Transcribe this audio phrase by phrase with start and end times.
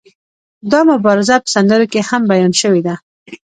[0.71, 2.95] دا مبارزه په سندرو کې هم بیان شوې ده.